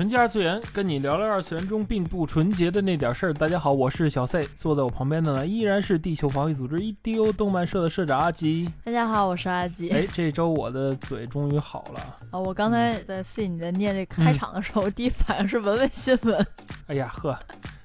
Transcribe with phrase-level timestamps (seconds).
[0.00, 3.34] 纯洁二次元，跟你聊聊二次元中并不纯洁的那点事儿。
[3.34, 8.72] 大家好，我是小 C，坐在我旁边的呢依然是地球防御组织 EDO 动漫社的社长阿吉。
[8.82, 9.90] 大家好，我是阿吉。
[9.90, 12.16] 哎，这周我的嘴终于好了。
[12.30, 16.46] 哦，我刚才在 C 你在念这开场的时候，第一反应是闻闻新闻。
[16.86, 17.38] 哎呀呵。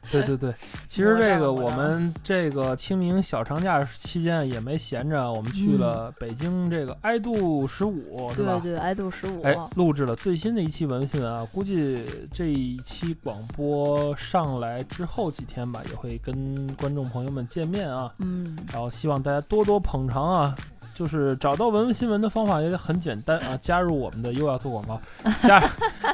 [0.12, 0.54] 对对对，
[0.88, 8.60] 其实这个我们这个清明小长假期间也没闲着，我们去了北京这个爱度十五，对吧？
[8.62, 20.56] 对对，爱度十五，哎，录制了最新的一期文新闻啊，估计这一期广播上来之后几天吧，也会跟观众朋友们见面啊，嗯，然后希望大家多多捧场啊。
[20.96, 25.00] 就是找到文文新闻的方法也很简单啊， 加入我们的又要做广告，
[25.44, 25.62] 加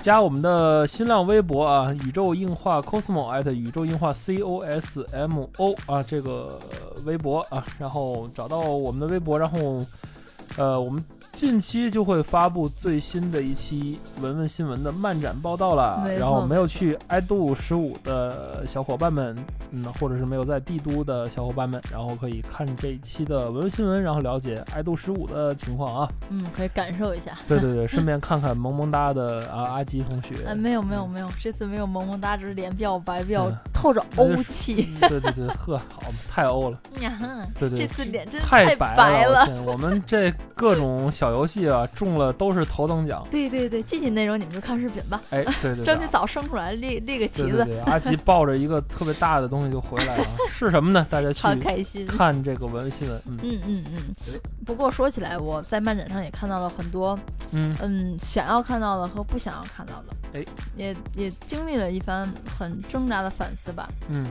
[0.01, 6.59] 加我们的新浪微博啊，宇宙硬化 cosmo at 宇宙硬化 c o s m o 啊这个
[7.05, 9.85] 微博啊，然后找到我们的微博，然后
[10.57, 11.01] 呃我们。
[11.31, 16.03] 近期就会发布最新的一期文文新闻的漫展报道了。
[16.19, 19.35] 然后没有去爱度十五的小伙伴们，
[19.71, 26.11] 嗯，或者是没有在帝都的小伙伴们，然后可以看这一期的文文新闻，然后了解爱度十五的情况啊。
[26.29, 27.37] 嗯，可以感受一下。
[27.47, 30.35] 对对对，顺便看看萌萌哒的啊阿吉同学。
[30.45, 34.93] 哎，没有没有没有，这次没有萌萌哒，只是脸比较白，比较透着欧气。
[34.99, 36.77] 对对对，呵，好，太欧了。
[37.57, 39.47] 对对，这次脸真太白了。
[39.65, 41.09] 我们这各种。
[41.21, 43.23] 小游戏啊，中了都是头等奖。
[43.29, 45.21] 对对对，具体内容你们就看视频吧。
[45.29, 47.63] 哎，对对，争取早生出来立立个旗子。
[47.63, 51.05] 对，阿吉抱着一个特别大的东西就回来了， 是什么呢？
[51.11, 53.21] 大家去开心看这个文新闻。
[53.27, 54.39] 嗯嗯嗯嗯。
[54.65, 57.19] 不过说起来，我在漫展上也看到了很多，
[57.51, 60.15] 嗯嗯，想要看到的和不想要看到的。
[60.33, 63.87] 哎，也也经历了一番很挣扎的反思吧。
[64.09, 64.25] 嗯。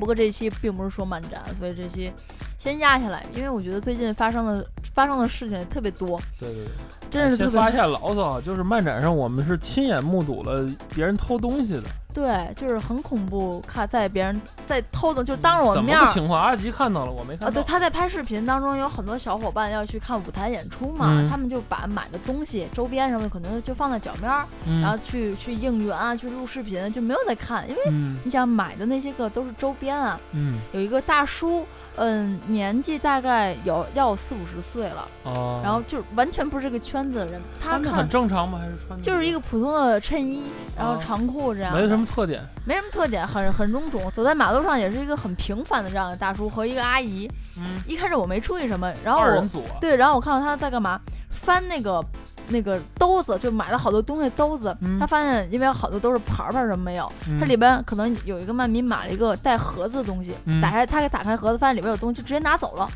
[0.00, 2.10] 不过这一期并不是说漫展，所以这期
[2.56, 6.18] 先压下来，因为我觉得最近发生的发生的事情也特别多。
[6.38, 6.70] 对对对，
[7.10, 7.60] 真是特别。
[7.60, 11.82] 发现牢骚，就是漫展上我们是亲眼目睹了别人偷东西的。
[12.14, 15.98] 对，就是很恐怖，看在别人在偷的，就当着我面。
[15.98, 16.38] 什么情况？
[16.38, 17.46] 阿吉看到了，我没看到。
[17.46, 24.44] 啊，对，他在拍视频当中，有很多小伙伴要去看舞台演出嘛，他们就把买的东西、周边什么的，可能就放在脚面儿，
[24.82, 27.82] 然后去去应援啊，去录视频，就没有在看，因为
[28.22, 30.20] 你想买的那些个都是周边啊。
[30.32, 30.58] 嗯。
[30.72, 31.64] 有一个大叔。
[31.96, 37.40] 嗯，年纪大概有要有四五十岁了，哦，然后就完全不是这个圈子的人。
[37.60, 38.58] 他看很正常吗？
[38.58, 40.44] 还是穿就是一个普通的衬衣，
[40.76, 44.10] 然后长裤这样，没什么特点，没什么特点，很很臃肿。
[44.12, 47.30] 走在马路上也是一个很平凡的这样的大叔和一个阿姨。
[47.58, 49.46] 嗯，一开始我没注意什么，然后我
[49.80, 52.02] 对，然后我看到他在干嘛，翻那个。
[52.48, 62.88] 那个兜子就买了好多东西，兜子他发现，因为好多都是牌牌什么没有，它里边可能有一个漫迷买了一个带盒子的东西，打开他给打开盒子，发现里边有东西，就直接拿走了。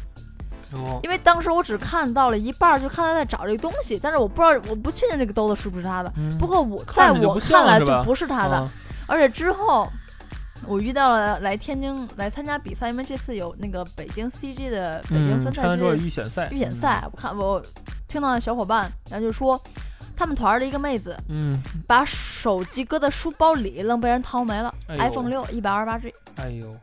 [1.02, 6.12] 因为当时我只看到了一半，就看他在找这个东西，但是我不知道，我不确定这个兜子是不是他的。
[6.38, 8.68] 不过我在我看来就不是他的，
[9.06, 9.88] 而且之后
[10.66, 17.62] 我遇到了来天津来参加比赛，因为这次有那个北京 CG 的北京分赛区预选赛，预选赛，我看我。
[18.08, 19.60] 听到小伙伴，然后就说，
[20.16, 24.72] 他们团的一个妹子，嗯，把手机搁在书包里，愣被人掏没了。
[24.88, 26.14] iPhone 六一百二十八 G。
[26.36, 26.74] 哎呦，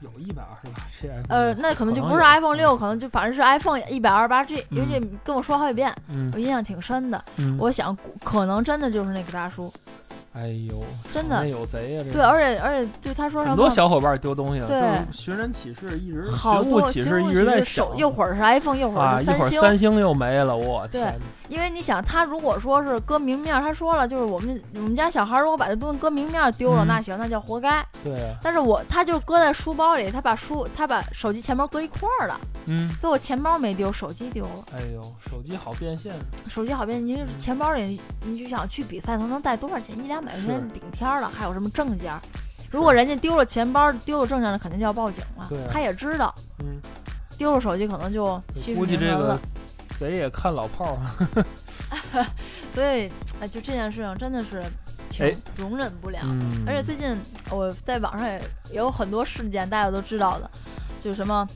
[0.00, 1.10] 有一百二十八 G。
[1.28, 5.94] 呃，那可能就不是 iPhone 六，可能就反正是 iPhone 一百二十八 G，因为这跟我说好几遍，
[6.32, 7.22] 我印象挺深的。
[7.58, 9.72] 我想，可能真的就是那个大叔。
[10.36, 12.04] 哎呦，真的有贼呀！
[12.12, 14.78] 对，而且而且就他说什么，很多小伙伴丢东西了，对，
[15.10, 21.18] 寻人启事一直，好多启事一直在手，一会儿是 iPhone，一会儿是三星，三星又没了，我天！
[21.48, 27.82] 因为你想，他如果说是搁明面，他说了，就是我们我们家小孩如果把这东西搁明面丢了，那行，那叫活该。
[28.04, 28.14] 对。
[28.42, 32.38] 但是我他就搁在书包里，他把书他把手机钱包搁一块儿了。
[32.66, 32.88] 嗯。
[33.00, 34.64] 所以我钱包没丢，手机丢了。
[34.74, 35.00] 哎呦，
[35.30, 36.12] 手机好变现。
[36.48, 39.96] 手机好变，你就是钱包里，你就想去比赛，他能带多少钱？
[39.96, 42.12] 一两百块钱顶天了，还有什么证件？
[42.70, 45.46] 如果人家丢了钱包，丢了证件了，肯定就要报警了。
[45.48, 45.58] 对。
[45.70, 46.34] 他也知道。
[46.58, 46.78] 嗯。
[47.38, 49.40] 丢了手机可能就息事宁人了。
[49.98, 52.24] 贼也看老炮儿，
[52.70, 54.62] 所以哎，就这件事情真的是
[55.08, 56.18] 挺容忍不了。
[56.66, 57.18] 而且最近
[57.50, 58.40] 我在网上也
[58.72, 60.50] 有很多事件，大家都知道的，
[61.00, 61.48] 就什么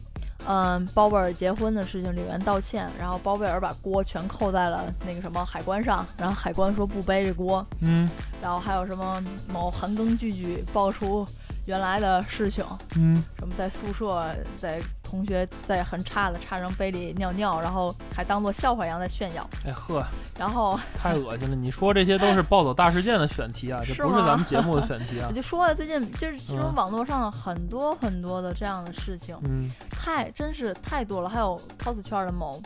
[0.46, 7.64] 嗯，包贝尔结婚的事情，李媛道歉，然后包贝尔把锅全扣在了那个什么海关上，然后海关说不背这锅。
[7.80, 8.08] 嗯，
[8.42, 9.22] 然后还有什么
[9.52, 11.26] 某韩庚剧剧爆出
[11.66, 12.64] 原来的事情，
[12.96, 14.80] 嗯，什么在宿舍在。
[15.10, 19.44] 同学在很差的差生杯里尿尿，然后还当做笑话一样在炫耀。
[19.66, 20.04] 哎呵，
[20.38, 21.56] 然后太恶心了！
[21.56, 25.26] 你说这些都是暴走大事件的选题啊，这不是咱们节目的选题啊。
[25.28, 31.28] 我 就说最近就是这种网络上很多很多的这样的事情，嗯，太真是太多了。
[31.28, 32.62] 还有 cos 圈的某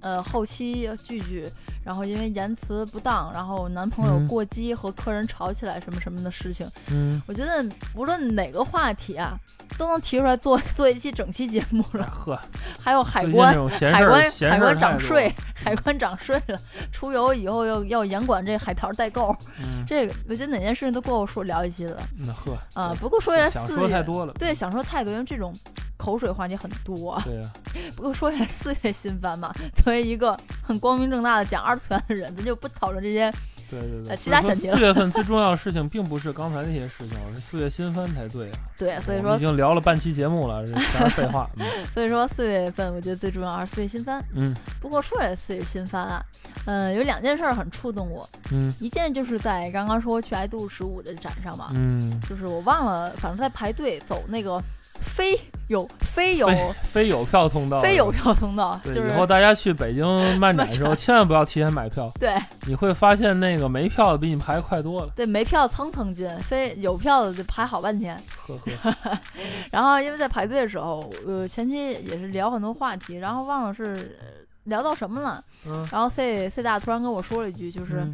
[0.00, 1.50] 呃后期剧剧。
[1.86, 9.38] 然后因为言辞不当，然后男朋友过激和客人吵起来什么什么的事情，嗯，我觉得无论哪个话题啊，
[9.78, 12.04] 都能提出来做 做一期整期节目了。
[12.10, 12.36] 呵，
[12.82, 16.58] 还有海关，海关，海关涨税，海关涨税了，
[16.90, 19.32] 出游以后要要严管这海淘代购。
[19.60, 21.96] 嗯，这个我觉得哪件事情都够说聊一期的。
[22.16, 24.32] 那呵，啊，不过说起来，想说太多了。
[24.32, 25.54] 对，想说太多，因为这种。
[25.96, 27.50] 口水话题很多，对呀。
[27.96, 33.32] 不过说起来，四月新番嘛，作为一个很光明正大的讲二次元的人，咱就不讨论这些。
[33.68, 38.52] 对对对，其他选题四月份最重要的事情，并不是刚才那些事情，是四月新番才对啊。
[38.78, 41.50] 对，所以说已经聊了半期节目了，全是废话。
[41.92, 44.24] 所以说四月份，我觉得最重要还是四月新番。
[44.36, 44.54] 嗯。
[44.80, 46.24] 不过说起来四月新番啊，
[46.66, 48.28] 嗯，有两件事很触动我。
[48.52, 48.72] 嗯。
[48.78, 51.70] 一件就是在刚刚说去爱度十五的展上嘛。
[51.72, 52.20] 嗯。
[52.20, 54.62] 就是我忘了，反正在排队走那个。
[55.00, 55.38] 非
[55.68, 56.48] 有非有
[56.82, 60.06] 非有票通道，非有票通道，就是以后大家去北京
[60.38, 62.10] 漫展的时候，千万不要提前买票。
[62.20, 65.12] 对，你会发现那个没票的比你排快多了。
[65.16, 68.16] 对，没票蹭蹭进，非有票的就排好半天。
[68.46, 69.18] 呵呵。
[69.72, 74.16] 然后因为在排队的时候，呃，前期也是聊很多话题，然后忘了是
[74.64, 75.42] 聊到什么了。
[75.66, 75.86] 嗯。
[75.90, 78.08] 然后 C C 大突然跟我说了一句，就是，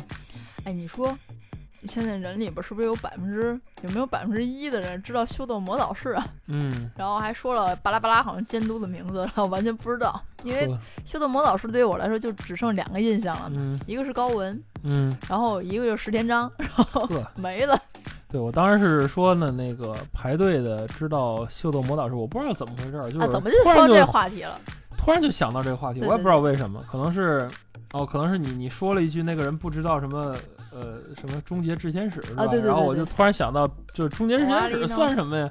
[0.65, 1.17] 哎，你说。
[1.85, 6.27] 现在人里边是不是有百分之有没有百分之一的人知道秀逗魔导士啊？
[6.47, 10.69] 嗯，然后还说了巴拉巴拉好像监督的名字，然后完全不知道，因为
[11.05, 17.79] 秀逗魔导士对于我来说就只剩两个印象了，一个是高文，嗯，然后一个就是石田章，然后 没了。
[18.29, 24.59] 对我当时是说呢，那个排队的知道秀逗魔导士，我不知道怎么回事，就是怎么就说这话题了？
[24.97, 27.47] 突然就想到这个话题，我也不知道为什么，可能是
[27.93, 30.35] 哦，可能是你你说了一句那个人不知道什么。
[30.75, 32.47] 呃，什么终结制天使是吧？
[32.65, 35.51] 然后我就突然想到，就是终结制天使算什么呀？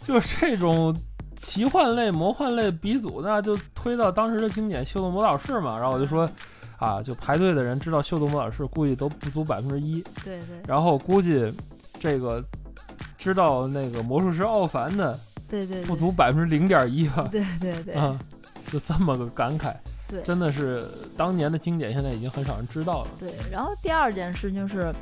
[0.00, 0.96] 就是这种
[1.36, 5.78] 奇幻类、魔幻类鼻祖，那就推到当时的经典《秀逗魔导士》嘛。
[5.78, 6.28] 然后我就说，
[6.78, 10.02] 啊，就排队的人知道《秀逗魔导士》，估计都不足百分之一。
[10.24, 10.58] 对对。
[10.66, 11.52] 然后估计
[11.98, 12.42] 这个
[13.18, 15.18] 知道那个魔术师奥凡的，
[15.48, 17.28] 对对，不足百分之零点一吧。
[17.30, 17.94] 对对对。
[17.94, 18.18] 啊，
[18.72, 19.74] 就这么个感慨。
[20.08, 23.08] 对，真的是当年的经典，现在已经很少人知道了。
[23.18, 24.92] 对，然后第二件事情是，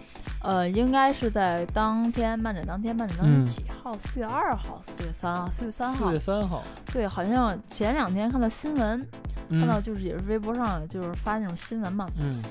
[0.43, 3.97] 呃，应该是在当天漫展当天，漫展当天几号？
[3.97, 6.07] 四月二号、四月三号、四月三号。
[6.07, 6.63] 四月三号。
[6.93, 9.07] 对，好像前两天看到新闻，
[9.51, 12.09] 看到就是也是微博上就是发那种新闻嘛。
[12.19, 12.43] 嗯。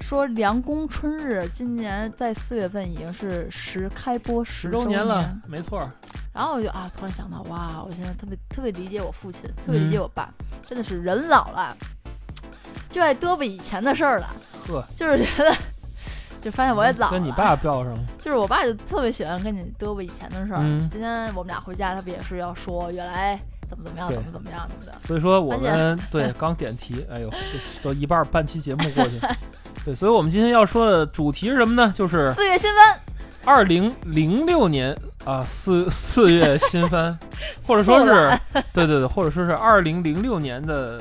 [0.00, 5.90] 说凉宫春日今年在四月份已经是十开播十周年了，没错。
[6.34, 10.28] 然后我就啊，突然想到，哇，我现在特别特别理解我父亲，特别理解我爸，
[10.68, 11.76] 真的是人老了。
[12.90, 14.28] 就爱嘚啵以前的事儿了，
[14.66, 15.54] 呵，就是觉得，
[16.42, 17.12] 就发现我也老了。
[17.12, 18.00] 跟你爸飙上了。
[18.18, 20.58] 就是我爸就特别喜欢跟你嘚啵以前的事儿。
[20.60, 20.88] 嗯。
[20.90, 25.00] 今天我们俩回家，他不也是要说原来怎么怎么样，怎么怎么样，怎么的。
[25.00, 29.20] 所以说我们对 刚点题，哎呦，这都一半半期节目过去。
[29.84, 31.92] 对，所以我们今天要说的主题是什么呢？
[31.94, 33.00] 就是四月新番。
[33.44, 37.16] 二零零六年啊，四四月新番，
[37.66, 38.38] 或者说是，
[38.72, 41.00] 对对对，或者说是二零零六年的。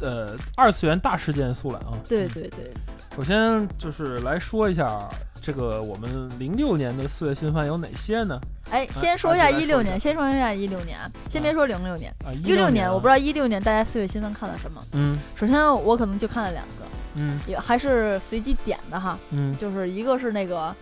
[0.00, 1.90] 呃，二次元大事件速览啊！
[2.08, 2.72] 对对对，
[3.16, 5.08] 首先就是来说一下
[5.42, 8.40] 这个我们零六年的四月新番有哪些呢？
[8.70, 10.96] 哎，先说一下一六年，先说一下一六年，
[11.28, 14.80] 先别说零六年，一六年我不知道一六年大家四月新番看了什么。
[14.92, 16.84] 嗯，首先我可能就看了两个，
[17.16, 20.72] 嗯，也还是随机点的哈，嗯，就是一个是那个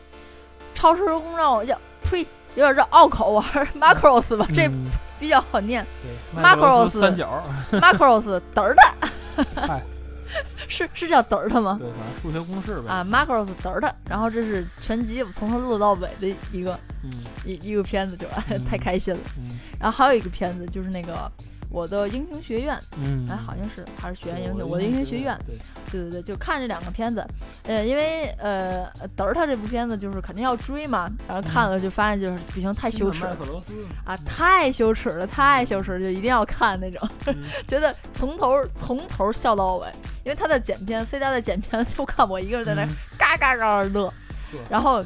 [0.77, 2.21] 超时空让我叫呸，
[2.55, 4.71] 有点绕拗口，还是 Macross 吧，这。
[5.19, 5.83] 比较好念
[6.37, 7.43] ，Macross 三角
[7.73, 9.83] ，Macross 嘚儿的，
[10.69, 11.79] 是是叫嘚儿的吗？
[11.81, 12.93] 对，反正数学公式呗。
[12.93, 16.79] 啊，Macross 嘚儿的，然后这是全集从头录到尾的一个，
[17.47, 18.27] 一一个片子，就
[18.69, 19.21] 太开心了。
[19.81, 21.33] 然后还有一个片子就是那个。
[21.71, 25.57] 我的英雄学院，嗯，哎，好像是还是学院英雄，我的英雄学院，对，
[25.91, 27.27] 对对对，就看这两个片子，
[27.65, 33.37] 呃，因为呃，德尔塔这部片子就是肯定要追嘛，然后看了就发现就是不行，太羞耻了，
[34.05, 37.09] 啊，太羞耻了，太羞耻了，就一定要看那种，
[37.67, 39.87] 觉得从头从头笑到尾，
[40.25, 42.87] 因为他的剪片，C 大的剪片就看我一个人在那
[43.19, 44.13] 嘎嘎嘎乐，
[44.71, 45.05] 然后。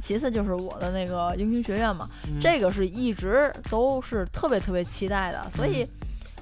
[0.00, 2.08] 其次就是我的那个英雄学院嘛，
[2.40, 5.86] 这个是一直都是特别特别期待的，所以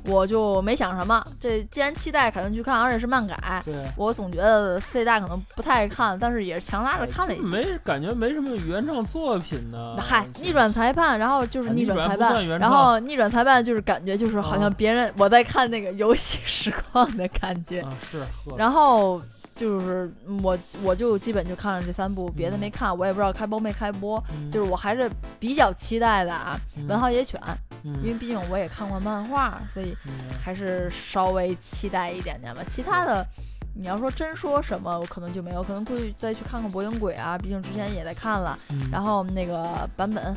[0.04, 1.22] 我就没想什么。
[1.38, 3.62] 这既然期待，肯定去看，而且是漫改。
[3.64, 9.96] 对，我总觉得四 A 大可能不太爱看，但是也是强拉着看了一没感觉没什么原创作品呢。
[10.00, 17.84] 嗨，逆转裁判，然后就是逆转裁判，然后逆转裁判就是感觉就是好像别人我在看那个游戏 实况的感觉。
[18.10, 18.24] 是。
[18.56, 19.20] 然后。
[19.60, 20.10] 就是
[20.42, 24.18] 我，我就基本就看了这三部，别的没看，我也不知道开播没开播。
[24.50, 27.38] 就是我还是比较期待的啊，《文豪野犬》，
[27.84, 29.94] 因为毕竟我也看过漫画，所以
[30.42, 32.62] 还是稍微期待一点点吧。
[32.66, 33.26] 其他的，
[33.74, 38.58] 你要说真说什么，我可能就没有，可能会再去看看《博影鬼》啊，毕竟之前也在看了。
[38.90, 40.36] 然后那个版本。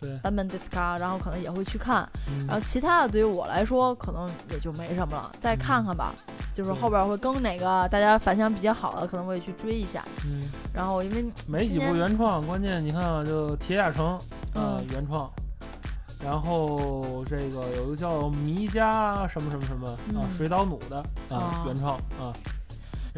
[0.00, 2.08] 对版本 disca，然后可能也会去看，
[2.46, 6.14] 然后其他的对于我来说可能也就没什么了，再看看吧。
[6.54, 10.04] 就是后边会更哪个大家反响比较好的，可能我也去追一下。
[10.24, 14.16] 嗯，然后因为 没几部原创，关键你看就铁甲城
[14.54, 15.28] 呃原创，
[16.24, 22.30] 然后这个有一个叫迷家什么什么什么啊水岛努的啊原创啊。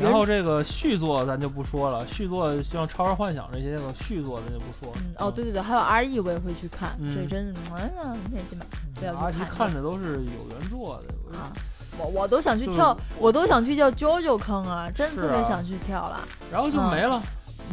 [0.02, 4.98] 然后这个续作咱就不说了，续作像《超人幻想》这些个续作咱就不说了。
[5.00, 9.68] 嗯，哦，对对对，还有 R.E 我也会去看，这真是哎呀，那行吧，不要去看。
[9.68, 11.52] 看的都是有原作的啊，
[11.98, 16.20] 我我都想去跳，我都想去叫 JoJo 坑啊，真特别想去跳了。
[16.50, 17.22] 然后就没了，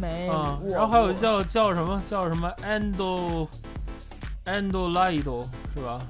[0.01, 0.27] 没。
[0.69, 3.47] 然后还有叫叫什么叫什么 Endo
[4.45, 6.01] Endo Lido 是吧？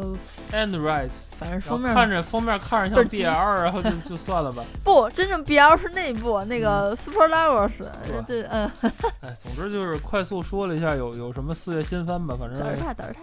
[0.00, 0.16] 呃
[0.52, 4.64] ，and right，反正封面看着封面看着像 BL，然后就就算了吧。
[4.82, 7.84] 不，真正 BL 是那部那个 Super Lovers，
[8.26, 8.70] 对，嗯。
[9.20, 12.58] 哎，总之就是快速说了一下有有什么四月新番吧，反正。
[12.58, 13.14] 胆儿大，胆儿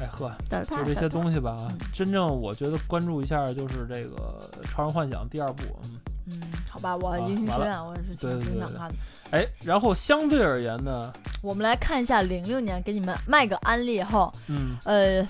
[0.00, 1.68] 哎呵，就这些东西吧。
[1.92, 6.00] 真正我觉得关注一下就是这个《超人幻想》第二部，嗯。
[6.26, 8.94] 嗯，好吧，我英雄学院我也是挺挺想看的。
[9.32, 11.12] 哎，然后相对而言呢，
[11.42, 15.26] 我们来看一下零六年，给你们卖个安利后，嗯，呃。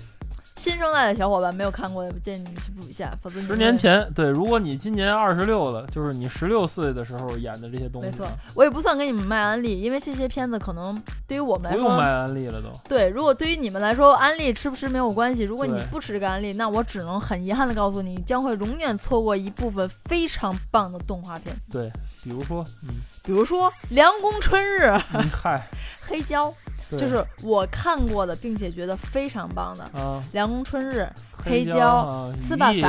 [0.60, 3.40] 新生代的小伙伴没有看过的，建议你去补一下，否则。
[3.40, 8.08] 十年前，对，如果你今年二十六了，就是你十六岁的时候演的这些东西。
[8.08, 12.68] 没错，我也不算给你们卖安利，因为这些片子可能对于我们来说不用卖安利了都。
[12.86, 15.44] 对，如果对于你们来说，安利吃不吃没有关系。
[15.44, 21.56] 如果你不吃这个安利，那我只能很遗憾的告诉你，将会永远错过一部分非常棒的动画片。
[21.72, 21.90] 对，
[22.22, 24.84] 比如说，嗯，比如说《凉宫春日》。
[25.32, 25.66] 嗨，
[26.06, 26.54] 黑胶。
[26.98, 29.88] 就是我看过的，并且觉得非常棒的
[30.32, 31.00] 《凉宫春日》
[31.44, 32.78] 《黑胶》《斯巴萨》《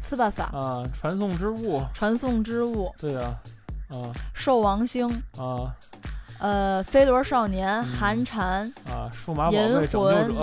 [0.00, 3.38] 斯巴萨》啊，《传送之物》《传送之物》对啊，
[3.90, 3.94] 啊，
[4.34, 5.08] 《兽王星》
[5.42, 5.74] 啊，
[6.38, 9.86] 呃，《飞轮少年》《寒蝉》啊，《数码宝贝银魂》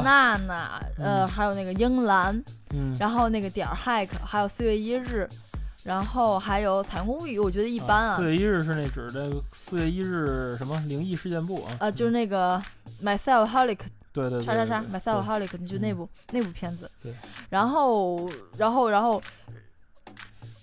[0.02, 5.28] 娜娜，呃，还有那个英兰，嗯，然后那个点儿 Hack，还有四月一日。
[5.84, 8.18] 然后还有彩虹物语，我觉得一般啊。
[8.18, 11.76] 四月一日是那指的四月一日什么灵异事件簿啊？
[11.80, 12.62] 啊，就是那个
[13.04, 13.80] Myself Holic，
[14.12, 16.90] 对对对，叉叉叉 Myself Holic，就那部那部片子。
[17.02, 17.14] 对。
[17.50, 19.22] 然后，然后，然后。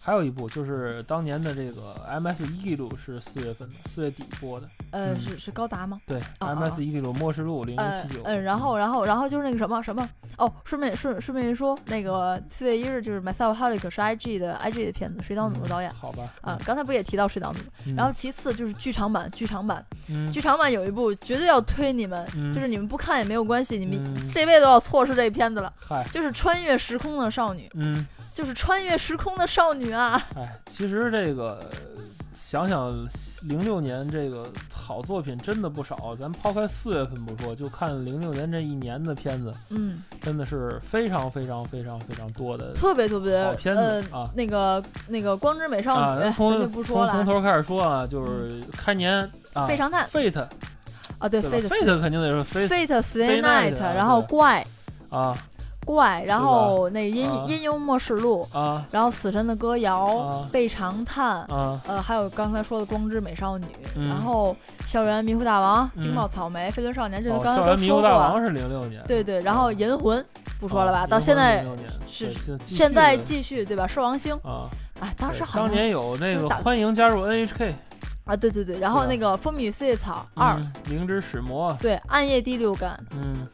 [0.06, 4.68] 还有一部就是当年的这个 M S 一记录是四月份的，四月底播的。
[4.92, 6.00] 呃，是是高达吗？
[6.06, 8.20] 对，M S 一记录末世录零零七九。
[8.22, 10.08] 嗯，然后然后然后就是那个什么什么
[10.38, 15.92] 哦，顺便顺顺便一说，那个四月一日就是 Myself Holic 是 I G 的 I G 的片子，水岛努的导演。
[15.92, 16.32] 好吧。
[16.40, 17.96] 啊，刚才不也提到水岛努？
[17.96, 25.72] 然后其次就是剧场版，剧场版，嗯，剧场版有一部绝对要推你们，就是你们不看也没有关系，你们这辈子都要错失这片子了。
[25.76, 27.68] 嗨，就是穿越时空的少女。
[27.74, 28.06] 嗯。
[28.36, 30.22] 就是穿越时空的少女啊！
[30.36, 31.58] 哎，其实这个
[32.34, 32.92] 想想
[33.44, 36.14] 零六年这个好作品真的不少。
[36.20, 44.28] 咱抛开四月份不说，就看零六年这一年的片子，嗯，真的是非常非常非常非常多的，特别特别好片子啊。
[44.36, 46.68] 那个那个光之美少女，从。
[46.68, 50.46] 从头开始说啊，就是开年啊，非常叹，Fate
[51.18, 54.62] 啊，对，Fate，Fate 肯定得说 Fate，Stay Night，然后怪
[55.08, 55.34] 啊。
[55.86, 63.64] 怪，然后那阴阴幽默世录啊，然后死神的歌谣，背长叹啊，呃，还有刚才说的光之美少女，
[63.94, 67.76] 然后校园迷糊大王，惊爆草莓，飞轮少年，这都刚才都说过。
[67.76, 70.22] 校园迷糊大王是零六年，对对，然后银魂
[70.58, 71.64] 不说了吧，到现在
[72.08, 72.34] 是
[72.66, 73.86] 现在继续对吧？
[73.86, 77.72] 兽王星啊，哎，当时好像当年有那个欢迎加入 NHK
[78.24, 83.46] 啊，对对对，然后那个风雨四叶草二，灵之使魔，对，暗夜第六感，嗯。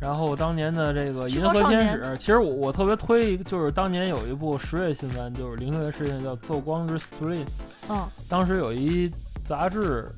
[0.00, 7.44] 然后当年的这个《银河天使》，其实我我特别推，就是当年有一部十月新番，就是零六年事件叫《奏光之 Stream》。
[7.90, 8.08] 嗯。
[8.28, 9.12] 当时有一
[9.44, 10.08] 杂志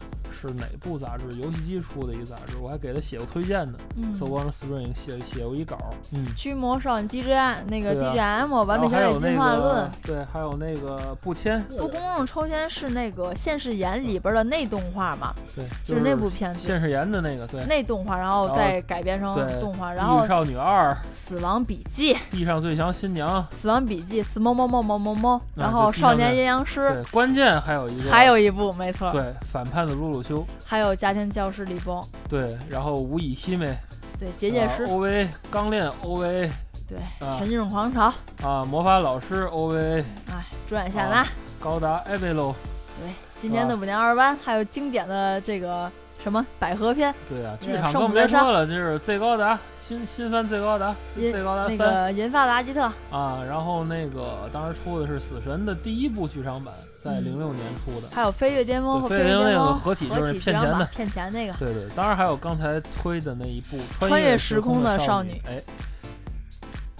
[0.48, 1.24] 是哪部杂志？
[1.36, 3.78] 游戏机出的一个杂志，我还给他写过推荐呢。
[3.96, 5.78] 嗯，So One Spring 写写过一稿。
[6.12, 9.90] 嗯，驱魔少女 DJI 那个 DJM 完美小姐进化论。
[10.02, 11.62] 对，还有那个不签。
[11.64, 15.34] 不公正抽签是那个现世言里边的内动画嘛？
[15.54, 16.60] 对，就是那部片子。
[16.60, 17.64] 现世言的那个对。
[17.66, 19.92] 内动画，然后再改编成动画。
[19.92, 20.96] 然后少女二。
[21.14, 22.16] 死亡笔记。
[22.30, 23.46] 地上最强新娘。
[23.52, 24.22] 死亡笔记。
[24.22, 25.40] 死猫猫猫猫猫猫。
[25.54, 26.92] 然后少年阴阳师。
[26.92, 28.10] 对，关键还有一个。
[28.10, 29.10] 还有一部，没错。
[29.12, 30.31] 对，反叛的露露修。
[30.64, 32.02] 还有家庭教师李峰。
[32.28, 33.76] 对，然后无以西美。
[34.18, 34.86] 对，结界师。
[34.86, 36.50] OVA 钢炼 OVA。
[36.88, 36.98] 对，
[37.38, 38.12] 全金属狂潮。
[38.42, 40.04] 啊，魔法老师 OVA。
[40.30, 41.26] 哎，主演夏娜。
[41.60, 42.54] 高达 e v 罗。
[43.00, 45.90] 对，今年的五年二班，还有经典的这个
[46.22, 47.14] 什么百合篇。
[47.28, 51.78] 对啊，剧场更别说了，就是最高达新新番最高达最高达三。
[51.78, 52.82] 那个银发的阿基特。
[53.10, 58.08] 啊，然后那个当时出的是死神的第一部剧场版，在零六年出的。
[58.12, 61.52] 还有飞跃巅峰和飞跃巅峰那个合体就是骗钱的，骗钱那个。
[61.54, 65.42] 对对，当然还有刚才推的那一部穿越时空的少女。
[65.46, 65.62] 哎。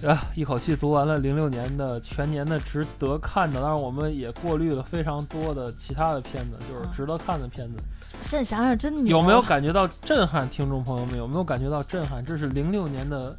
[0.05, 0.21] 啊！
[0.35, 7.77] 一口气读完了零六年的全年的值得看的，当然我们也过滤了非常多的其他的片子，就是值得看的片子。
[8.21, 10.49] 现在想想真有没有感觉到震撼？
[10.49, 12.21] 听众朋友们有没有感觉到震撼？
[12.21, 13.33] 这是零六年的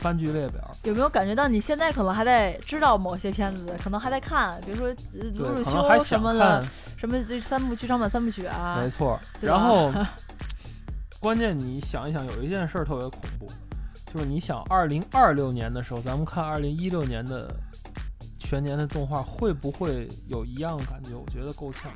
[0.00, 0.70] 番剧列表。
[0.84, 4.90] 有没有感觉到你现在可能还在知道某些片子，可能还在看，比如说
[5.36, 5.70] 《鲁鲁修》
[6.04, 6.64] 什么的，
[6.96, 8.78] 什么这三部剧场版三部曲啊？
[8.82, 9.18] 没错。
[9.40, 9.92] 然后，
[11.20, 13.50] 关键你想一想，有一件事特别恐怖。
[14.12, 17.50] 就是你想，二零二六年的时候，咱们看二零一六年的
[18.38, 21.14] 全年的动画，会不会有一样感觉？
[21.14, 21.90] 我觉得够呛。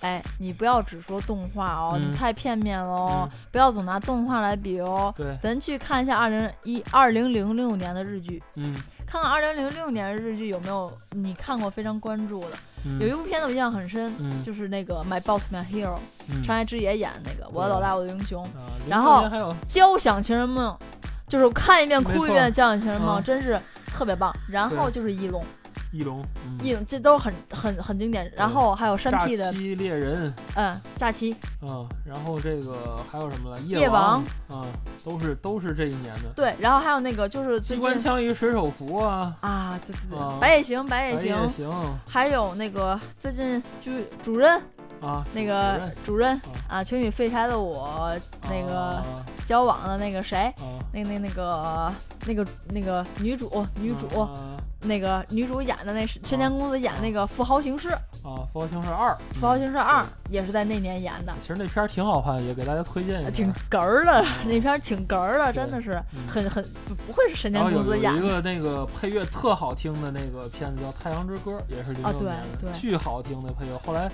[0.00, 5.12] 哎，你不要只说动画哦，你太片面了哦，不要总拿动画来比哦。
[5.16, 8.74] 对，咱去看一下二零一二零零六年的日剧，嗯，
[9.06, 12.56] 看看二零零六年的日剧有没有你看过非常关注的。
[13.00, 14.12] 有一部片子我印象很深，
[14.42, 15.98] 就是那个《My Boss My Hero》，
[16.44, 18.44] 长野智也演的那个《我的老大我的英雄》，
[18.88, 19.24] 然后
[19.66, 20.72] 《交响情人梦》。
[21.26, 24.34] 就是看一遍哭一遍《交响情人梦》，真是特别棒。
[24.48, 25.42] 然后就是《一龙》，
[25.92, 26.22] 翼龙，
[26.62, 28.30] 翼龙这都是很很很经典。
[28.36, 31.34] 然后还有山 P 的《猎人》，嗯，假期。
[31.62, 33.60] 嗯，然后这个还有什么了？
[33.60, 34.66] 夜王，啊，
[35.04, 36.30] 都是都是这一年的。
[36.36, 39.36] 对，然后还有那个就是机关枪与水手服啊。
[39.40, 41.70] 啊，对对对，白夜行，白夜行，行。
[42.06, 43.90] 还有那个最近主
[44.22, 44.60] 主任。
[45.00, 48.10] 啊，那个主任啊，请与废柴的我
[48.50, 49.00] 那个
[49.46, 50.52] 交往的那个谁，
[50.92, 51.92] 那那那个
[52.26, 54.28] 那个那个女主女主，
[54.80, 61.34] 那个女主演的那神田公子演那个富豪行尸啊，富豪行尸二，富豪行尸二也是在那年演的。
[61.40, 63.30] 其实那片儿挺好看，也给大家推荐一下。
[63.30, 68.14] 挺哏儿的，那片儿挺哏儿的，真的是很很不会是神田公子演。
[68.16, 73.76] 有一个那个配乐特好听的那个片子叫《太阳之歌》，也是零六年的，巨好听的配乐。
[73.84, 74.10] 后来。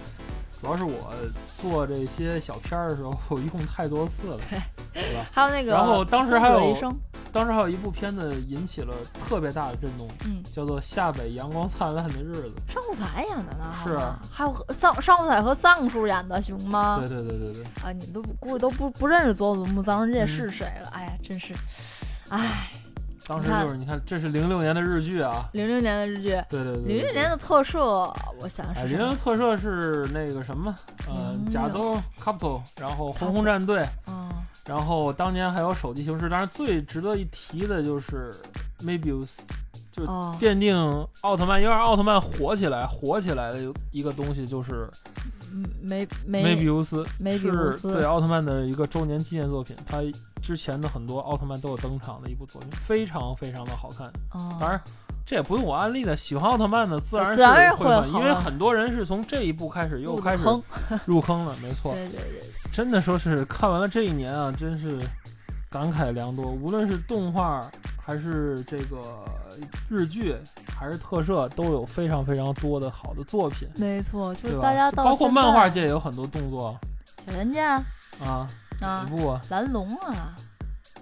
[0.64, 1.12] 主要是我
[1.60, 4.38] 做这些小片儿的时候，我用太多次了，
[4.94, 5.26] 对吧？
[5.30, 6.74] 还有那个，然后当时还有，
[7.30, 8.94] 当时还有一部片子引起了
[9.28, 13.98] 特别大的震动，嗯，叫做《夏北阳光灿烂的日子》，尚武才演的呢，是，
[14.32, 16.96] 还有尚尚武才和藏叔演的，行吗？
[16.98, 21.52] 对对对对对，啊，你们都估计都不不认识佐佐木藏介是谁了，哎呀，真是，
[22.30, 22.70] 哎。
[23.26, 27.80] 当时就是你看，这是零六年的日剧啊，零六年的日剧，对对对，零六年的特摄，
[28.38, 30.74] 我想是零六特摄是那个什么，
[31.08, 34.30] 呃，甲州 Capital，然后红红战队，嗯，
[34.66, 38.34] 然后当年还有手机形式，当然最值得一提的就是
[38.80, 39.30] Mebius，
[39.90, 40.04] 就
[40.38, 40.76] 奠定
[41.22, 44.90] 奥特曼，因为奥特曼火起来，火起来的一个东西就是
[45.43, 45.43] 梅
[45.80, 50.02] 梅梅比乌斯，梅比乌斯对奥特曼的一个周年纪念作品，它。
[50.44, 54.12] 之前的很多奥特曼都有登场的一部作品，非常非常的好看。
[54.60, 54.78] 当然，
[55.24, 57.42] 这也不用我安利的，喜欢奥特曼的自然是
[57.76, 60.44] 会，因为很多人是从这一部开始又开始
[61.06, 61.56] 入坑了。
[61.62, 64.98] 没错， 对对对，真的说是看完了这一年啊，真是
[65.74, 66.46] 感慨良多。
[66.46, 67.68] 无论是动画
[68.00, 69.24] 还是这个
[69.90, 70.36] 日剧，
[70.78, 73.68] 还是特摄，都有非常非常多的好的作品。
[73.74, 76.78] 没错，就是大家包括漫画界也有很多动作，
[77.26, 77.82] 小人家
[78.24, 78.46] 啊。
[78.80, 79.40] 哪部啊？
[79.50, 80.36] 蓝龙啊！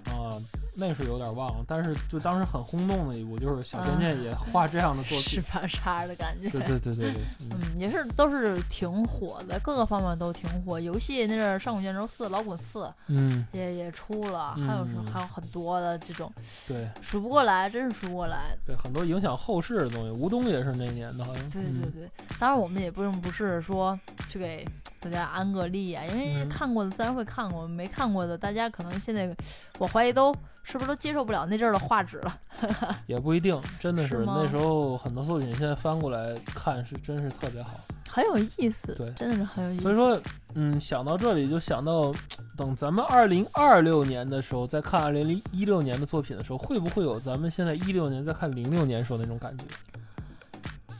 [0.05, 0.37] 啊，
[0.75, 5.65] 那是有点忘了，但是就当时很轰动的一部，就是小贱贱也画这样的作品，是吧？
[5.67, 6.49] 啥的感觉？
[6.49, 10.79] 对对对对对，嗯，也是都是挺火的，各个方面都挺火。
[10.79, 16.31] 游戏那上古卷轴四》《老滚四》，嗯，也也出了，还有是还有很多的这种，
[16.67, 18.57] 对，数不过来，真是数不过来。
[18.65, 21.49] 对，很多影响后世的东西，吴东也是那年的，好像。
[21.49, 22.09] 对对对，
[22.39, 24.65] 当然我们也不用不是说去给。
[25.03, 29.29] 大家安个例啊，因为看过的自然会看过，没看过的大家可能现在，
[29.77, 30.33] 我怀疑都
[30.63, 32.39] 是不是都接受不了那阵儿的画质了。
[33.05, 37.79] 也不一定，真的是那时候很多作品现在翻过来看是真是特别好。
[38.09, 39.81] 很有意思，对，真的是很有意思。
[39.81, 40.19] 所以说，
[40.53, 42.11] 嗯，想到这里就想到，
[42.55, 49.63] 等咱们二零二六年的时候再看二零零一六年的作品的时候，会不会有咱们现在一六年再看零六年时候那种感觉？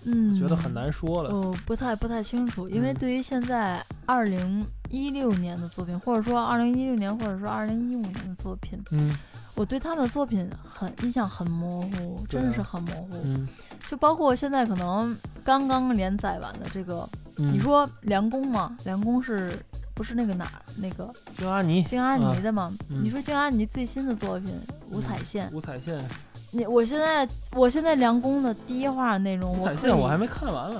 [0.05, 1.29] 嗯，觉得很难说了。
[1.29, 9.17] 哦，不太不太清楚，因为对于现在二零一六年的作品，或者说二零一六年，或者说二零一五年的作品，嗯，
[9.55, 13.17] 我对他们的作品很印象很模糊，真的是很模糊。
[13.23, 13.47] 嗯，
[13.89, 18.77] 就包括现在可能刚刚连载完的这个，你说梁宫吗？
[18.85, 19.59] 梁工是
[19.95, 22.71] 不是那个哪儿那个静安妮，静安妮的吗？
[22.87, 24.53] 你说静安妮最新的作品
[24.95, 25.49] 《五彩线》？
[25.51, 26.05] 五彩线。
[26.51, 30.79] 你我现在我现在梁工的第一话内容，五彩线我还没看完了。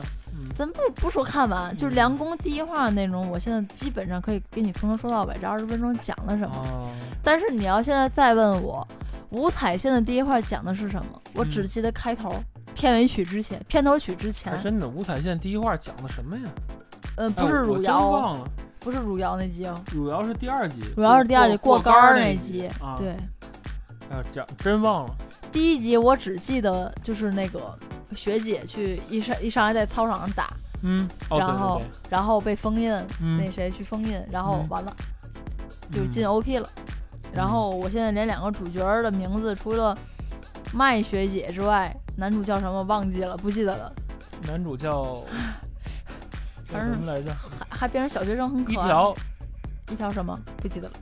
[0.55, 6.89] 咱不不说看完，就是梁宫第一话的内容，我现在基本上可以给你从头说到尾，这二十分钟讲了什么。
[7.23, 8.87] 但是你要现在再问我，
[9.31, 11.21] 五彩线的第一话讲的是什么？
[11.33, 12.31] 我只记得开头、
[12.75, 14.57] 片尾曲之前、片头曲之前。
[14.61, 16.43] 真的，五彩线第一话讲的什么呀？
[17.15, 18.47] 呃，不是汝窑，忘了，
[18.79, 19.81] 不是汝窑那集哦。
[19.91, 20.79] 汝窑是第二集。
[20.95, 22.69] 汝窑是第二集过杆那集。
[22.97, 23.15] 对。
[24.09, 25.15] 哎呀，讲真忘了。
[25.51, 27.77] 第一集我只记得就是那个
[28.15, 32.91] 学姐去一上一上来在操场上打，嗯，然后然后被封印，
[33.37, 34.95] 那谁去封印，然后完了
[35.91, 36.69] 就进 OP 了。
[37.33, 39.97] 然后我现在连两个主角的名字除了
[40.73, 43.91] 麦学姐之外，男主叫什么忘记了，不记得了。
[44.47, 45.15] 男主叫
[46.71, 47.33] 叫什么来着？
[47.69, 48.85] 还还变成小学生很可爱。
[48.85, 49.15] 一条
[49.91, 50.93] 一条什么不记得了？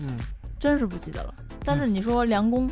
[0.00, 0.16] 嗯，
[0.58, 1.34] 真是不记得了。
[1.64, 2.70] 但是你说梁公，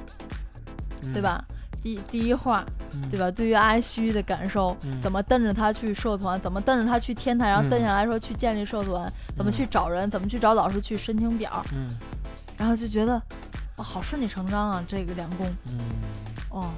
[1.13, 1.45] 对吧？
[1.83, 2.65] 第第一话，
[3.11, 3.31] 对吧？
[3.31, 11.89] 对于阿虚的感受，怎么瞪着他去社团，怎么瞪着他去天台，然后瞪下来说去建立社团，怎么去找人，怎么去找老师去申请表，嗯，
[12.57, 13.23] 然后就觉得，
[13.77, 15.79] 哇，好顺理成章啊，这个梁公，嗯，
[16.51, 16.71] 哦，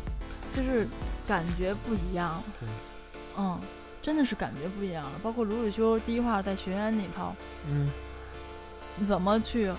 [0.52, 0.86] 就是
[1.26, 2.42] 感觉不一样，
[3.38, 3.58] 嗯，
[4.02, 5.12] 真的是感觉不一样了。
[5.22, 7.32] 包括鲁鲁修第一话在学院里头，
[7.70, 7.88] 嗯，
[9.06, 9.72] 怎么去？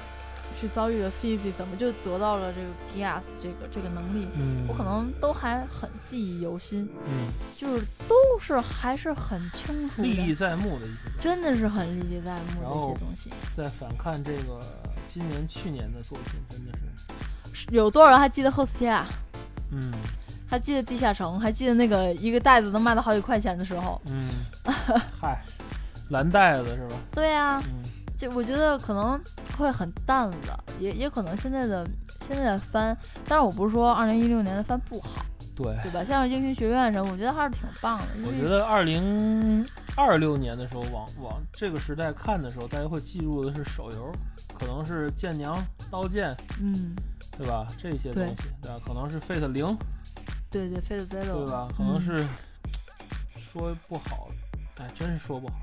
[0.56, 4.28] 去遭遇了 C C，怎么就得到了这个 Gas 这个这个能力？
[4.36, 6.90] 嗯，我可能都还很记忆犹新。
[7.08, 13.32] 嗯，就是都是还是很清楚、历历在目的一些，真的是很历历在目的一些东西。
[13.56, 14.60] 再反看这个
[15.08, 16.72] 今年、去年的作品，真的
[17.54, 19.06] 是有多少人还记得赫斯亚？
[19.72, 19.94] 嗯，
[20.48, 21.40] 还记得地下城？
[21.40, 24.02] 还记得那个一个袋子能卖到好几块钱的时候？
[24.06, 24.30] 嗯，
[25.22, 25.42] 嗨，
[26.10, 26.96] 蓝袋子是吧？
[27.12, 27.62] 对呀。
[27.66, 27.84] 嗯。
[28.18, 29.18] 就我觉得可能
[29.60, 31.86] 会很淡了，也也可能现在的
[32.22, 36.04] 现在的番，但是我不是说二零一六年的番不好，对对吧？
[36.04, 38.06] 像英雄学院什么，我觉得还是挺棒的。
[38.26, 39.66] 我觉得二零
[39.98, 44.12] 二六年的时候，往往这个时代看的时候，大家会记住的是手游，
[44.58, 45.54] 可能是剑娘、
[45.92, 46.96] 刀剑，嗯，
[47.38, 47.68] 对吧？
[47.78, 48.80] 这些东西，对吧？
[48.86, 49.78] 可能是 Fate 零，
[50.50, 51.68] 对对，Fate Zero，对吧？
[51.78, 52.26] 可能是
[53.52, 54.30] 说不好，
[54.78, 55.56] 哎，真是说不好。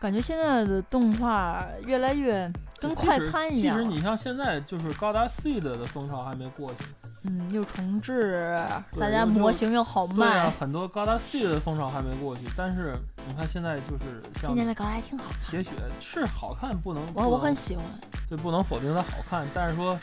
[0.00, 3.76] 感觉现在的动画越来越跟快餐一样。
[3.76, 6.84] 其实你像现在，就是高达 Seed 的风潮还没过去。
[7.24, 8.62] 嗯，又重置，
[8.98, 10.26] 大家模型又好卖。
[10.26, 12.42] 对啊，很多高达 Seed 的风潮还没过去。
[12.56, 15.24] 但是你看现在就是今年的高达还挺好。
[15.44, 17.84] 铁血是好看，不能我我很喜欢。
[18.28, 19.44] 对，不能否定它好看。
[19.52, 19.98] 但是说，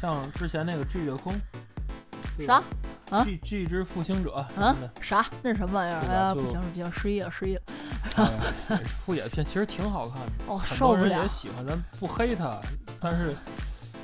[0.00, 1.34] 像之前那个 G 月空，
[2.46, 2.62] 啥？
[3.10, 4.74] 啊，G G 之复兴者啊？
[5.00, 5.24] 啥？
[5.42, 6.00] 那是什么玩意儿？
[6.08, 7.62] 哎呀，不行，不行，失忆了，失忆了。
[8.86, 11.22] 副野片其实挺好看的，哦，受不了。
[11.22, 12.60] 也喜欢，咱不黑他，
[13.00, 13.34] 但是，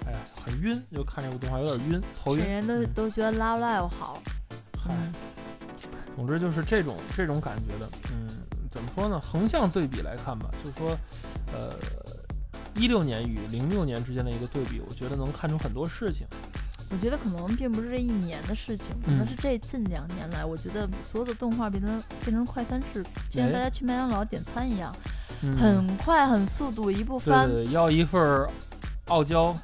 [0.07, 2.45] 哎呀，很晕，就看这部动画有点晕，头晕。
[2.45, 4.23] 人都都觉得 Love Live 好。
[4.79, 4.95] 嗨，
[6.15, 7.89] 总之就是这种这种感觉的。
[8.13, 8.29] 嗯，
[8.71, 9.21] 怎么说呢？
[9.21, 10.97] 横向对比来看吧，就是说，
[11.53, 11.75] 呃，
[12.75, 16.27] 一六年与零六年之间的一个对比，我觉得能看出很多事情。
[16.93, 24.95] 我觉得可能并不是这一年的事情，可能是这近两年来，我觉得所有的动画变成变成快餐式，就像大家去麦当劳点餐一样，
[25.59, 28.47] 很快很速度一部番，要一份
[29.07, 29.57] 傲娇。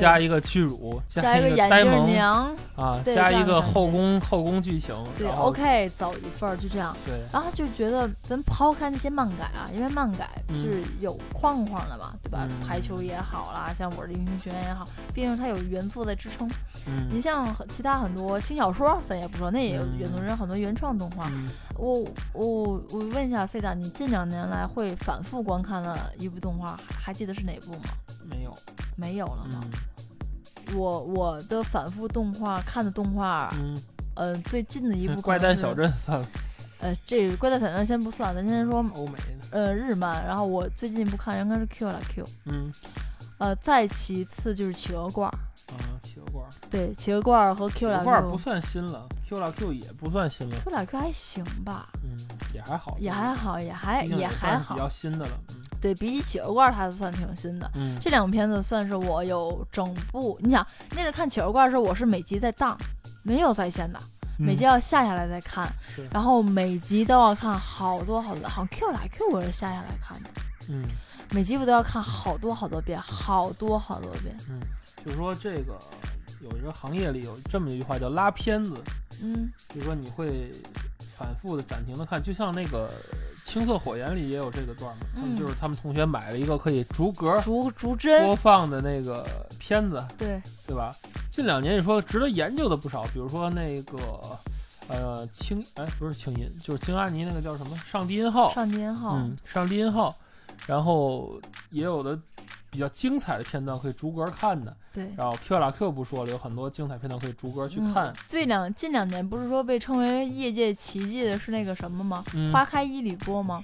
[0.00, 6.96] 加一个巨乳，加一个眼镜娘啊，加一个后宫后宫剧情，对，OK，走一份儿就这样。
[7.04, 12.48] 对，然后就觉得咱抛开那些漫改啊，因为漫改是有框框的嘛，对吧？
[12.66, 16.48] 排球也好啦，像我的英雄学院也好，毕竟它有原作在支撑。
[16.86, 21.30] 嗯，你像其他很多轻小说，咱也不说，那也有原作人很多原创动画。
[21.76, 27.80] 我我我问一下 C 大，你近两年来会反复观看的一部动画，还记得是哪部吗？
[28.24, 28.54] 没有，
[28.96, 29.60] 没有了吗？
[30.74, 33.80] 我我的反复动画看的动画，嗯，
[34.14, 36.26] 呃，最近的一部 《怪诞小镇》算了。
[36.80, 40.24] 呃，这《怪诞小镇》先不算，咱先说欧美的，呃，日漫。
[40.26, 42.72] 然后我最近一部看应该是 Q 了 Q，嗯，
[43.38, 45.28] 呃，再其次就是企鹅罐。
[45.30, 46.46] 啊，企鹅罐。
[46.70, 48.04] 对，企鹅罐和 Q 了 Q。
[48.04, 49.06] 罐不算新了。
[49.28, 52.18] Q 啦 Q 也不算新了，Q 啦 Q 还行吧，嗯，
[52.52, 55.32] 也还好，也还好，也还也还好，比较新的了。
[55.84, 57.70] 对比起企鹅罐，它算挺新的。
[57.74, 60.38] 嗯，这两部片子算是我有整部。
[60.42, 60.66] 你想，
[60.96, 62.74] 那是看企鹅罐的时候，我是每集在当，
[63.22, 64.00] 没有在线的，
[64.38, 65.70] 每集要下下来再看，
[66.10, 70.30] 然后每集都要看好多好多，好像 Q 来 Q 我是下下来看的。
[70.70, 70.82] 嗯，
[71.32, 74.34] 每集我都要看好多好多遍，好多好多遍。
[74.48, 74.58] 嗯，
[75.04, 75.78] 就是说这个。
[76.40, 78.76] 有一个行业里有这么一句话叫拉片子，
[79.22, 80.52] 嗯，就是说你会
[81.16, 82.86] 反复的暂停的看，就像那个
[83.44, 89.24] 《青色火焰》里也有这个段嘛，他们就是他们同学买了一个可以逐格逐逐帧播放的那个
[89.58, 90.92] 片子，对对吧？
[91.30, 93.98] 近两年你说值得研究的不少，比如说那个
[94.88, 100.16] 呃青哎不是青音，就是京阿尼那个叫什么《上帝音号》，上帝音号，嗯，上帝音号，
[100.66, 101.38] 然后
[101.70, 102.18] 也有的。
[102.74, 105.08] 比较精彩的片段可以逐格看的，对。
[105.16, 108.12] 然后 Q 拉 Q 不说了，有很多精彩片段可以逐格去看。
[108.26, 112.24] 最两近两年不是说被称为业界奇迹的是那个什么吗？
[112.52, 113.62] 花开一里波吗？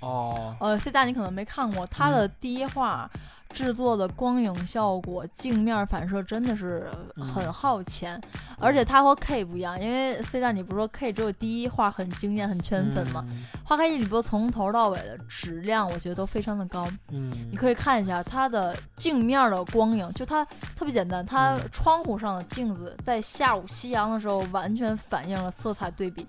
[0.00, 0.56] 哦。
[0.58, 3.08] 呃，C 大你可能没看过，他的第一话。
[3.52, 8.20] 制作的光影效果、镜面反射真的是很耗钱，
[8.58, 13.24] 而且它和 K 不一样，因为 C 大你不是说 K 只有第一画很惊艳、很圈粉吗？
[13.64, 16.88] 花开一里波从头到尾的质量，我觉得都非常的高。
[17.10, 26.26] 嗯，你可以看一下它的镜面的光影，就它特别简单，它窗户上的镜子在下午夕阳的时候完全反映了色彩对比，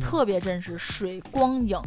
[0.00, 1.80] 特别真实，水光影。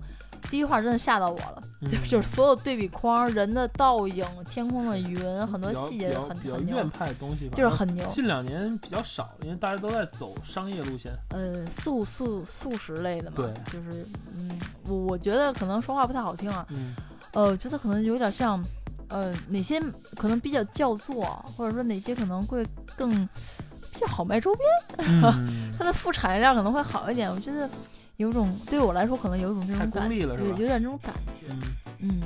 [0.54, 8.06] 第一话真的吓到我了，就就是所有对比框、人的倒影、天空的云，很多细节很比较院派的东西，就是很牛。
[8.06, 13.38] 近两年比较少，因为大家都在走商业路线，呃，素素素食类的嘛。
[13.38, 14.06] 对，就是
[14.38, 16.94] 嗯，我我觉得可能说话不太好听啊，嗯，
[17.32, 18.64] 呃，我觉得可能有点像，
[19.08, 19.82] 呃，哪些
[20.16, 21.24] 可能比较叫做，
[21.58, 22.64] 或者说哪些可能会
[22.96, 25.20] 更比较好卖周边，
[25.76, 27.28] 它的副产业链可能会好一点。
[27.32, 27.68] 我觉得。
[28.18, 31.48] 有种对我来说，可能有一种这种感，有有点这种感觉。
[31.50, 31.62] 嗯
[32.00, 32.22] 嗯，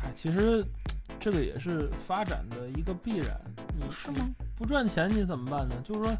[0.00, 0.64] 嗨，其实
[1.18, 3.40] 这个也是发展的一个必然。
[3.74, 4.28] 你是吗？
[4.56, 5.74] 不赚钱你怎么办呢？
[5.82, 6.12] 就是说，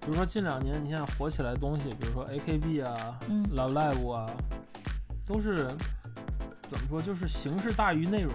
[0.00, 3.18] 比如说近两年你现在火起来的东西，比如说 AKB 啊、
[3.52, 4.30] Love Live 啊，
[5.26, 5.66] 都是
[6.68, 7.02] 怎么说？
[7.02, 8.32] 就是形式大于内容。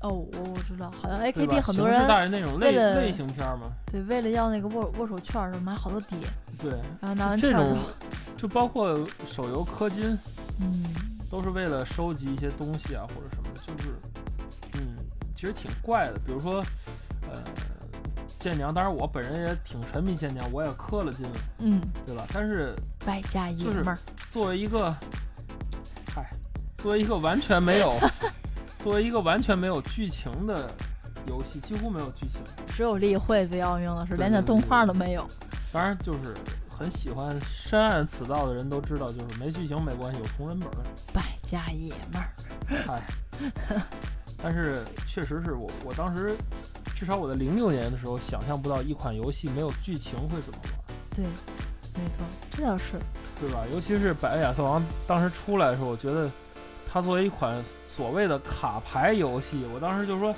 [0.00, 6.18] 哦，我我知道，好像 AKB 很多人大于内容类类型片嘛，对，为了要那个握握手券，买好多碟。
[6.60, 7.78] 对，然后拿完这种，
[8.36, 10.18] 就包括手游氪金，
[10.58, 10.84] 嗯，
[11.30, 13.90] 都是为了收集一些东西啊，或者什么，就是，
[14.74, 14.96] 嗯，
[15.34, 16.18] 其实挺怪的。
[16.26, 16.62] 比如说，
[17.30, 17.42] 呃，
[18.38, 22.26] 剑娘，当然我本人也挺沉迷剑娘，我也氪了金了，嗯，对吧？
[22.32, 22.74] 但是
[23.06, 24.90] 败家爷们儿，作为一个，
[26.14, 26.28] 嗨，
[26.78, 27.94] 作为一个完全没有，
[28.80, 30.68] 作为一个完全没有剧情的
[31.26, 32.40] 游戏，几乎没有剧情，
[32.74, 35.26] 只有例会最要命的是连点动画都没有。
[35.72, 36.34] 当然，就是
[36.82, 40.68] 很喜欢深谙此道的人都知道，就是没剧情没关系，有同人本。
[41.14, 42.34] 败家爷们儿，
[42.84, 43.00] 嗨。
[44.42, 46.34] 但是确实是我，我当时
[46.96, 50.72] 至少我在零六年的时候想象不到一款游戏没有剧情会怎么玩。
[51.14, 51.24] 对，
[51.94, 52.94] 没错，这倒是。
[53.40, 53.60] 对吧？
[53.72, 56.28] 尤其是《百亚瑟王》当时出来的时候，我觉得
[56.92, 60.34] 它作为一款所谓的卡牌游戏，我当时就说。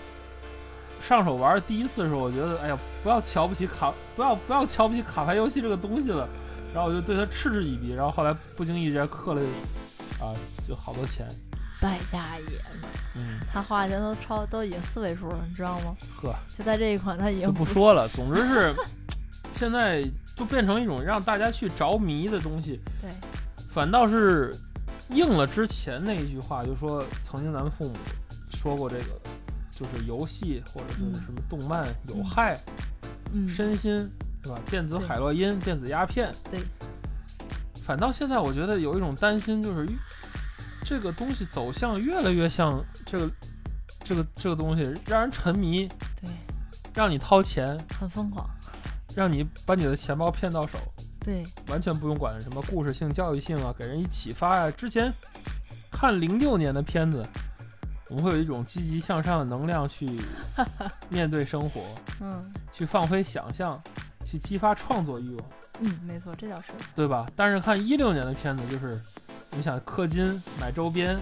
[1.07, 6.27] 上手玩第一次的时候，我觉得，哎呀，不要瞧不起卡，不要不要瞧不起卡牌游戏这个东西了。
[6.73, 7.93] 然后我就对他嗤之以鼻。
[7.93, 9.43] 然后后来不经意间氪了，
[10.19, 10.33] 啊，
[10.67, 11.29] 就好多钱。
[11.79, 12.45] 败家爷
[12.81, 15.95] 们，嗯，他花钱都超都已经四位数了，你知道吗？
[16.17, 18.09] 呵，就在这一款，他已经就不说了。
[18.09, 18.75] 总之是，
[19.53, 20.03] 现在
[20.35, 22.81] 就变成一种让大家去着迷的东西。
[23.03, 23.11] 对，
[23.71, 24.57] 反倒是
[25.11, 27.95] 应了之前那一句话，就说曾经咱们父母
[28.57, 29.05] 说过这个。
[29.75, 32.57] 就是游戏或者是什么动漫有害
[33.49, 34.09] 身心，
[34.41, 34.61] 对吧？
[34.67, 36.33] 电子海洛因、电子鸦片。
[36.51, 36.61] 对。
[37.85, 39.89] 反倒现在我觉得有一种担心，就是
[40.85, 43.31] 这个东西走向越来越像这个
[44.05, 45.89] 这个这个东西，让人沉迷。
[46.21, 46.31] 对。
[46.95, 47.77] 让你掏钱。
[47.99, 48.49] 很疯狂。
[49.17, 50.79] 让你把你的钱包骗到手。
[51.19, 51.45] 对。
[51.67, 54.71] 完全不用管什么故事性、教育性啊，给人一启发啊。
[54.71, 55.13] 之前
[55.91, 57.27] 看零六年的片子。
[58.15, 60.09] 我们会有一种积极向上的能量去
[61.11, 61.81] 面对生活，
[62.21, 63.83] 嗯，去放飞想象，
[64.25, 65.45] 去激发创作欲望。
[65.81, 67.27] 嗯，没错，这倒是，对吧？
[67.35, 69.01] 但是看一六年的片子，就是
[69.51, 71.19] 你想氪金买周边，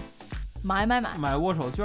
[0.63, 1.83] 买买买，买握手券，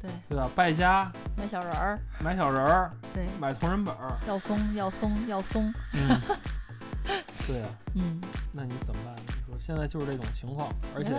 [0.00, 0.10] 对。
[0.30, 0.48] 对吧？
[0.56, 3.94] 败家买小人儿，买小人儿，对，买同人本，
[4.26, 6.18] 要松要松要松，嗯，
[7.46, 8.18] 对啊，嗯，
[8.52, 9.14] 那你怎么办？
[9.16, 9.22] 呢？
[9.26, 11.10] 你说现在就是这种情况，而且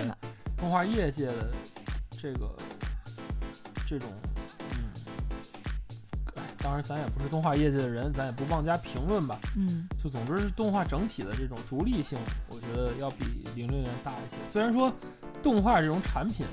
[0.57, 1.51] 动画业界的
[2.19, 2.49] 这个。
[3.87, 4.09] 这种，
[4.71, 4.91] 嗯，
[6.35, 9.39] 哎，当然咱也不是动画业界的人，咱也不妄加评论吧。
[9.55, 12.17] 嗯，就总之是动画整体的这种逐利性，
[12.49, 14.35] 我觉得要比零六年大一些。
[14.51, 14.91] 虽然说
[15.41, 16.45] 动画这种产品，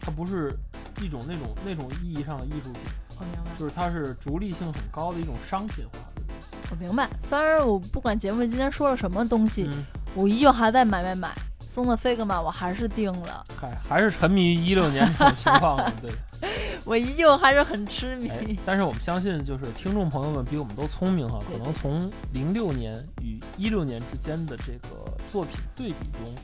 [0.00, 0.52] 它不是
[1.00, 2.82] 一种那种那种意义上的艺术品，
[3.20, 5.98] 我明白，就是它是逐利性很高的一种商品化。
[6.72, 9.70] 我明白，虽然我不管节目今天说了什么东西，
[10.16, 11.32] 我依旧还在买买买。
[11.70, 16.10] 送的 Figma 我还是定了，嗨，还是沉迷于一六年这种情况， 对。
[16.84, 18.58] 我依旧还是很痴迷。
[18.66, 26.34] 但是我们相信，就是听众朋友们比我们都聪明哈，可能从零六年与一六年之间的这个作品对比中。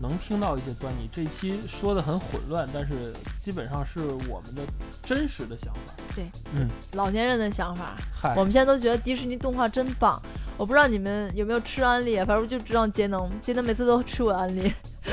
[0.00, 1.08] 能听到一些端倪。
[1.12, 4.62] 这期说的很混乱，但是基本上是我们的
[5.04, 5.92] 真实的想法。
[6.16, 7.94] 对，嗯，老年人的想法。
[8.12, 10.20] 嗨，我们现在都觉得迪士尼动画真棒。
[10.56, 14.72] 我不知道你们有没有吃安利，反正我就知道节能，节能每次都吃我安利。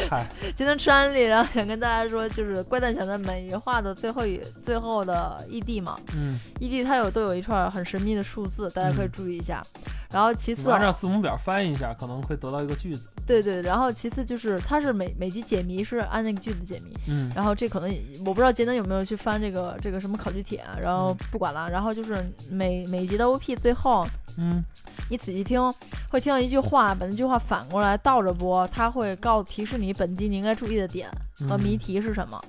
[0.10, 5.97] 嗨，节能吃安利，然后想跟大家说，就是《怪诞小镇》每一话的最后一最后的 ED 嘛。
[6.15, 9.63] 嗯，ED 它有都有一串很神秘的数字，大家可以注意一下。
[10.10, 13.08] 然后其次，按照字母表翻译一下，可能会得到一个句子。
[13.26, 24.63] 对对，然后其次就是它是每每集解谜是按那个句子解谜，嗯，然后这可能我不知道杰能有没有去翻这个这个什么考据帖，然后不管了，然后就是每每集的 OP 最后，嗯，
[25.10, 25.62] 你仔细听
[26.10, 31.10] 会听到一句话，把那句话反过来倒着播，它会告提示你本集你应该注意的点
[31.47, 32.41] 和谜题是什么。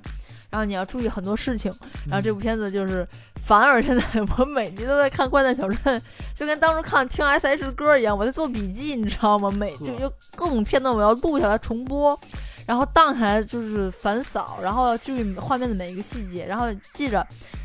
[0.51, 1.71] 然后你要注意很多事情，
[2.09, 4.03] 然后这部片子就是反而现在
[4.39, 6.01] 我每集都在看《怪诞小镇》，
[6.35, 9.51] 就跟当初看听 S.H 歌一样，我在做笔记，你知道吗？
[9.51, 12.19] 每就就各种片段我要录下来重播，
[12.65, 17.23] 然后荡下来就是反扫，然后要注意画面的每一个细节，然后记着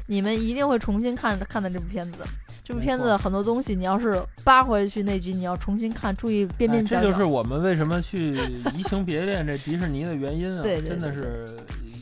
[0.07, 2.17] 你们一定会重新看看的这部片子。
[2.63, 7.01] 这部片子很多东西你要是扒回去那集，你要重新看，注意边边角角。
[7.01, 8.35] 这就是我们为什么去
[8.73, 10.61] 移情别恋这迪士尼的原因啊！
[10.61, 11.57] 对，真的是。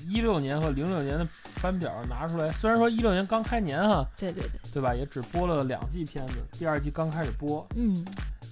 [0.08, 1.26] 一六年和零六年的
[1.62, 4.94] 班表拿出来，虽然说一六年刚开年哈，对对对，对吧？
[4.94, 8.06] 也只播了两季片子，第二季刚开始播，嗯，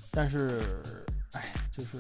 [0.10, 0.58] 但是，
[1.34, 1.98] 哎，就是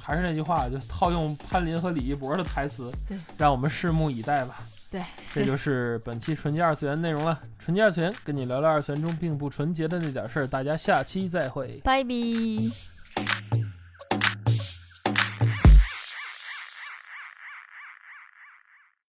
[0.00, 4.62] 还是那句话，就套用潘林和李一博的台词，对，让我们拭目以待吧。
[4.92, 5.02] 对，
[5.32, 7.40] 这就是本期纯洁二次元内容了。
[7.58, 13.71] 纯洁二次元跟你聊聊二次元中并不纯洁的那点事儿，大家下期再会，拜拜。